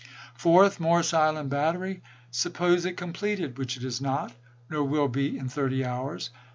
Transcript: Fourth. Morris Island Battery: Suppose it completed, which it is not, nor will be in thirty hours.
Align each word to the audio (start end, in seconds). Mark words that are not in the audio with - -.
Fourth. 0.33 0.79
Morris 0.79 1.13
Island 1.13 1.51
Battery: 1.51 2.01
Suppose 2.31 2.85
it 2.87 2.97
completed, 2.97 3.59
which 3.59 3.77
it 3.77 3.83
is 3.83 4.01
not, 4.01 4.33
nor 4.67 4.83
will 4.83 5.07
be 5.07 5.37
in 5.37 5.47
thirty 5.47 5.85
hours. 5.85 6.31